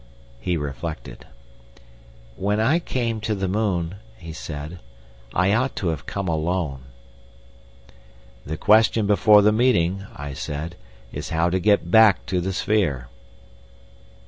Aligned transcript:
He 0.39 0.57
reflected. 0.57 1.27
"When 2.35 2.59
I 2.59 2.79
came 2.79 3.21
to 3.21 3.35
the 3.35 3.47
moon," 3.47 3.97
he 4.17 4.33
said, 4.33 4.79
"I 5.31 5.53
ought 5.53 5.75
to 5.75 5.89
have 5.89 6.07
come 6.07 6.27
alone." 6.27 6.85
"The 8.43 8.57
question 8.57 9.05
before 9.05 9.43
the 9.43 9.51
meeting," 9.51 10.07
I 10.15 10.33
said, 10.33 10.75
"is 11.11 11.29
how 11.29 11.51
to 11.51 11.59
get 11.59 11.91
back 11.91 12.25
to 12.33 12.41
the 12.41 12.51
sphere." 12.51 13.09